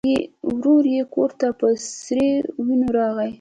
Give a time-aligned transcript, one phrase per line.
[0.53, 1.67] ورور یې کور ته په
[2.01, 2.29] سرې
[2.65, 3.29] وینو راغی.